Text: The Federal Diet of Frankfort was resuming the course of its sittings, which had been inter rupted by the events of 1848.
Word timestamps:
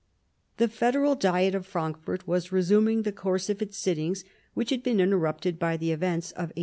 The 0.57 0.67
Federal 0.67 1.13
Diet 1.13 1.53
of 1.53 1.67
Frankfort 1.67 2.27
was 2.27 2.51
resuming 2.51 3.03
the 3.03 3.11
course 3.11 3.51
of 3.51 3.61
its 3.61 3.77
sittings, 3.77 4.23
which 4.55 4.71
had 4.71 4.81
been 4.81 4.99
inter 4.99 5.19
rupted 5.19 5.59
by 5.59 5.77
the 5.77 5.91
events 5.91 6.31
of 6.31 6.47
1848. 6.55 6.59